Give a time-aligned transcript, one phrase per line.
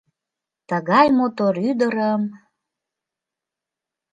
[0.69, 2.23] Тыгай мотор ӱдырым